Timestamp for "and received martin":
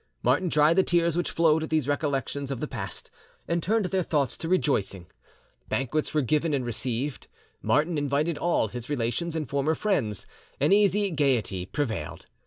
6.55-7.99